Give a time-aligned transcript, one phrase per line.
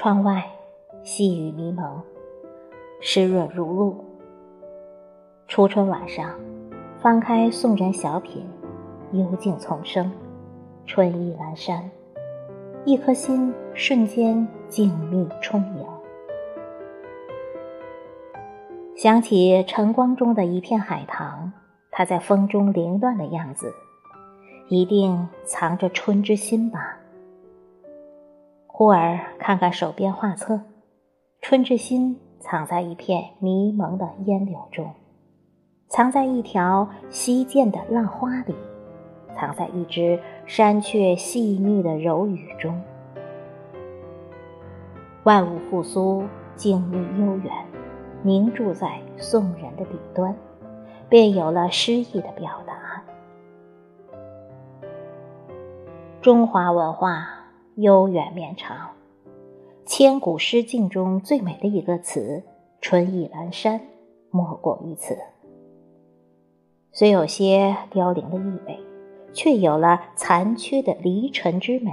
[0.00, 0.48] 窗外
[1.02, 2.00] 细雨迷蒙，
[3.00, 4.04] 湿润如露。
[5.48, 6.38] 初春晚上，
[7.00, 8.46] 翻开宋人小品，
[9.10, 10.08] 幽静丛生，
[10.86, 11.90] 春意阑珊，
[12.84, 15.84] 一颗心瞬间静谧充盈。
[18.94, 21.52] 想起晨光中的一片海棠，
[21.90, 23.74] 它在风中凌乱的样子，
[24.68, 26.97] 一定藏着春之心吧。
[28.78, 30.60] 忽而看看手边画册，
[31.40, 34.94] 春之心藏在一片迷蒙的烟柳中，
[35.88, 38.54] 藏在一条溪涧的浪花里，
[39.34, 42.80] 藏在一只山雀细腻的柔语中。
[45.24, 46.22] 万物复苏，
[46.54, 47.52] 静谧悠远，
[48.22, 50.32] 凝注在宋人的笔端，
[51.08, 53.02] 便有了诗意的表达。
[56.20, 57.37] 中华文化。
[57.80, 58.90] 悠远绵长，
[59.86, 62.42] 千古诗境中最美的一个词
[62.82, 63.80] “春意阑珊”，
[64.32, 65.16] 莫过于此。
[66.90, 68.80] 虽有些凋零的意味，
[69.32, 71.92] 却有了残缺的离尘之美。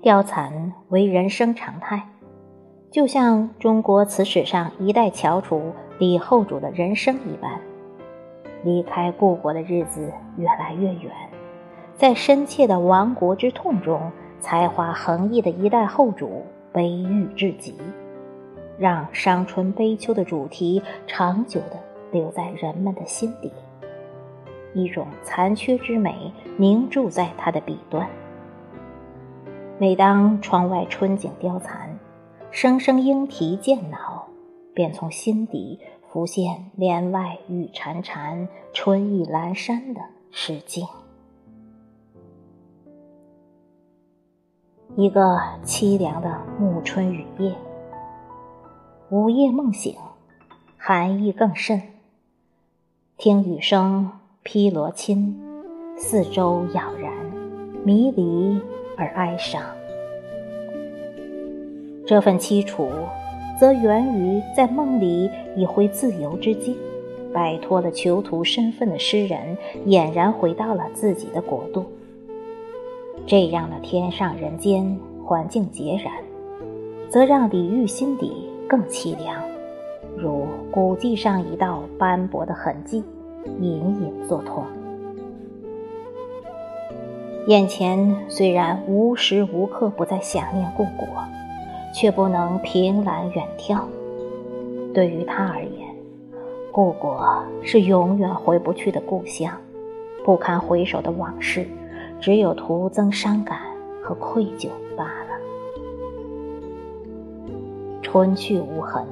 [0.00, 2.08] 凋残为人生常态，
[2.92, 7.60] 就像中国词史上一代翘楚李后主的人生一般，
[8.62, 11.12] 离开故国的日子越来越远。
[11.96, 17.74] 在深切的亡国之痛中，才华横溢的一代后主悲郁至极，
[18.76, 21.78] 让伤春悲秋的主题长久地
[22.10, 23.52] 留在人们的心底。
[24.74, 28.08] 一种残缺之美凝注在他的笔端。
[29.78, 31.96] 每当窗外春景凋残，
[32.50, 34.26] 声声莺啼渐恼，
[34.74, 35.78] 便从心底
[36.10, 40.00] 浮现“帘外雨潺潺，春意阑珊”的
[40.32, 40.84] 诗境。
[44.96, 47.52] 一个凄凉的暮春雨夜，
[49.10, 49.92] 午夜梦醒，
[50.76, 51.82] 寒意更甚。
[53.16, 54.08] 听雨声
[54.44, 55.34] 披罗衾，
[55.96, 57.12] 四周杳然，
[57.82, 58.60] 迷离
[58.96, 59.60] 而哀伤。
[62.06, 62.88] 这份凄楚，
[63.58, 66.76] 则源于在梦里已回自由之境，
[67.32, 71.84] 摆脱了囚徒身份的诗人，俨然回到了自己的国度。
[73.26, 76.12] 这样的天上人间环境截然，
[77.08, 79.42] 则让李煜心底更凄凉，
[80.14, 83.02] 如古迹上一道斑驳的痕迹，
[83.60, 84.62] 隐隐作痛。
[87.46, 91.08] 眼前虽然无时无刻不在想念故国，
[91.94, 93.80] 却不能凭栏远眺。
[94.92, 95.88] 对于他而言，
[96.70, 99.50] 故国是永远回不去的故乡，
[100.26, 101.66] 不堪回首的往事。
[102.24, 103.58] 只有徒增伤感
[104.02, 105.36] 和愧疚罢了。
[108.00, 109.06] 春去无痕，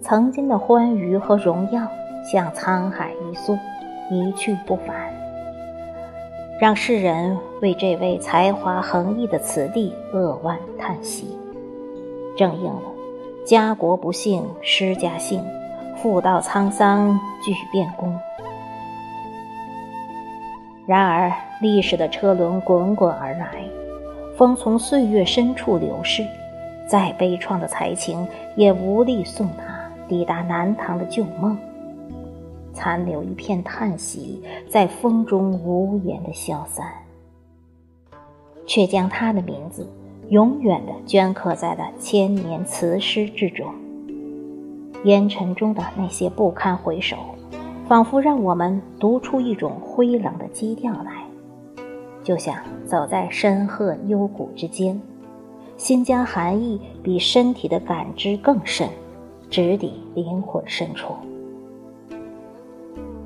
[0.00, 1.86] 曾经的欢愉和荣耀
[2.24, 3.56] 像沧海一粟，
[4.10, 4.96] 一去不返，
[6.60, 11.38] 让世人为这位才华横溢的词帝扼腕叹息。
[12.36, 12.82] 正应了
[13.46, 15.44] “家国不幸诗家幸，
[15.94, 18.12] 妇道沧桑俱变功”。
[20.88, 23.62] 然而，历史的车轮滚滚而来，
[24.34, 26.26] 风从岁月深处流逝，
[26.88, 28.26] 再悲怆的才情
[28.56, 31.58] 也无力送他抵达南唐的旧梦，
[32.72, 36.86] 残留一片叹息，在风中无言的消散，
[38.66, 39.86] 却将他的名字
[40.30, 43.66] 永远的镌刻在了千年词诗之中。
[45.04, 47.18] 烟尘中的那些不堪回首。
[47.88, 51.24] 仿佛让我们读出一种灰冷的基调来，
[52.22, 52.54] 就像
[52.84, 55.00] 走在深壑幽谷之间，
[55.78, 58.86] 心将寒意比身体的感知更深，
[59.48, 61.14] 直抵灵魂深处。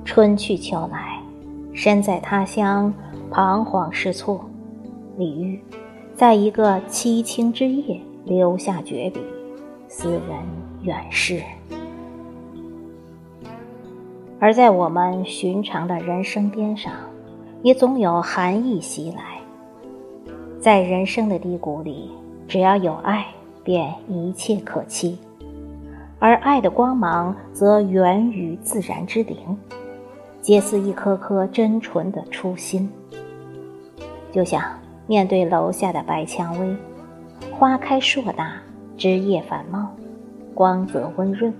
[0.04, 1.20] 春去秋来，
[1.72, 2.94] 身在他乡，
[3.32, 4.44] 彷徨失措。
[5.16, 5.60] 李煜
[6.14, 9.20] 在一个凄清之夜留下绝笔，
[9.88, 10.22] 斯人
[10.82, 11.42] 远逝。
[14.42, 16.92] 而在我们寻常的人生边上，
[17.62, 19.38] 也总有寒意袭来。
[20.58, 22.10] 在人生的低谷里，
[22.48, 23.24] 只要有爱，
[23.62, 25.16] 便一切可期。
[26.18, 29.36] 而爱的光芒，则源于自然之灵，
[30.40, 32.90] 皆似一颗颗真纯的初心。
[34.32, 34.60] 就像
[35.06, 36.76] 面对楼下的白蔷薇，
[37.52, 38.54] 花开硕大，
[38.96, 39.86] 枝叶繁茂，
[40.52, 41.54] 光泽温润。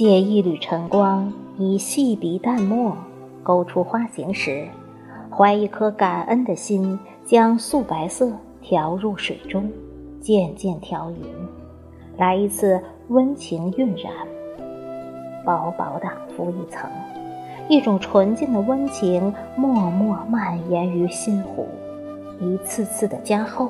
[0.00, 2.96] 借一缕晨光，以细笔淡墨
[3.42, 4.66] 勾出花形时，
[5.30, 8.32] 怀一颗感恩的心，将素白色
[8.62, 9.70] 调入水中，
[10.18, 11.18] 渐渐调匀，
[12.16, 14.10] 来一次温情晕染，
[15.44, 16.88] 薄薄的敷一层，
[17.68, 21.68] 一种纯净的温情默默蔓延于心湖，
[22.40, 23.68] 一次次的加厚，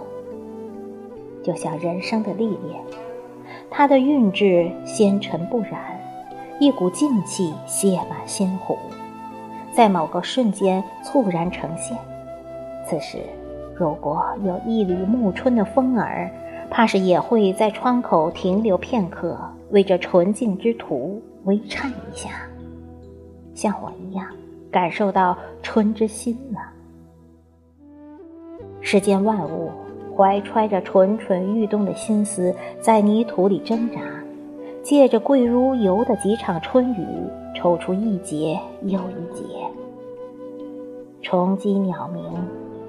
[1.43, 2.81] 就像人生的历练，
[3.69, 6.00] 它的韵致纤尘不染，
[6.61, 8.79] 一股静气泻满心湖，
[9.73, 11.99] 在某个瞬间猝然呈现。
[12.87, 13.19] 此时。
[13.75, 16.31] 如果有一缕暮春的风儿，
[16.69, 19.39] 怕是也会在窗口停留片刻，
[19.71, 22.29] 为这纯净之途微颤一下，
[23.55, 24.27] 像我一样
[24.71, 26.61] 感受到春之心了。
[28.83, 29.71] 世间万物
[30.15, 33.99] 怀揣着蠢蠢欲动的心思，在泥土里挣扎，
[34.83, 37.07] 借着贵如油的几场春雨，
[37.55, 39.45] 抽出一节又一节，
[41.23, 42.23] 虫鸡鸟鸣。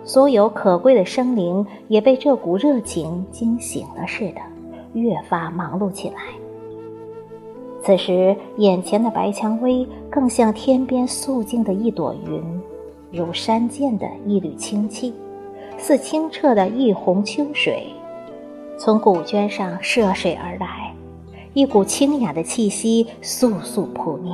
[0.03, 4.41] 所有可贵的生灵也被这股热情惊醒了似的，
[4.93, 6.15] 越发忙碌起来。
[7.83, 12.43] 此时，眼前的白蔷薇更像天边素净的一朵云，
[13.11, 15.13] 如山涧的一缕清气，
[15.77, 17.85] 似清澈的一泓秋水，
[18.79, 20.93] 从古娟上涉水而来，
[21.53, 24.33] 一股清雅的气息簌簌扑面。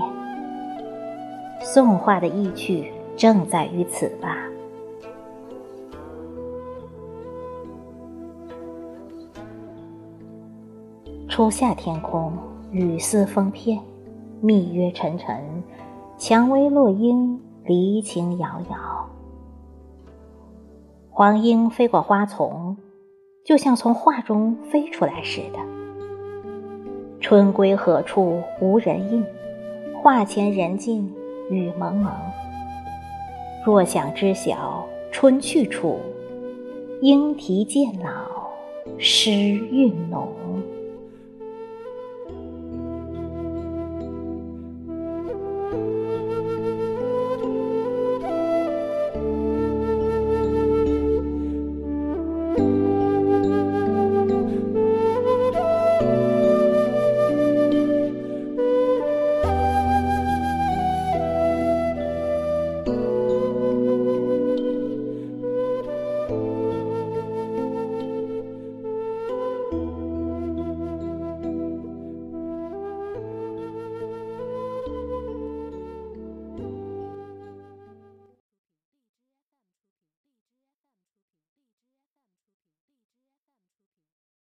[1.61, 4.37] 宋画的意趣正在于此吧。
[11.27, 12.31] 初夏天空，
[12.71, 13.79] 雨丝风片，
[14.39, 15.63] 密约沉沉，
[16.19, 19.09] 蔷薇落英，离情遥遥。
[21.09, 22.77] 黄莺飞过花丛，
[23.43, 25.76] 就像从画中飞出来似的。
[27.29, 29.21] 春归何处无人应？
[30.01, 31.13] 画前人静
[31.49, 32.09] 雨蒙蒙。
[33.65, 35.99] 若想知晓春去处，
[37.01, 38.47] 莺啼渐老，
[38.97, 40.29] 诗韵浓。